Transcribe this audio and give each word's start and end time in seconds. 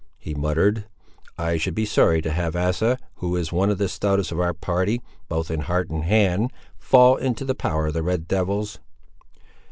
he 0.17 0.33
muttered. 0.33 0.85
"I 1.37 1.57
should 1.57 1.75
be 1.75 1.85
sorry 1.85 2.23
to 2.23 2.31
have 2.31 2.55
Asa, 2.55 2.97
who 3.17 3.35
is 3.35 3.51
one 3.53 3.69
of 3.69 3.77
the 3.77 3.87
stoutest 3.87 4.31
of 4.31 4.39
our 4.39 4.51
party, 4.51 4.99
both 5.29 5.51
in 5.51 5.59
heart 5.59 5.91
and 5.91 6.05
hand, 6.05 6.49
fall 6.79 7.17
into 7.17 7.45
the 7.45 7.53
power 7.53 7.85
of 7.85 7.93
the 7.93 8.01
red 8.01 8.27
devils." 8.27 8.79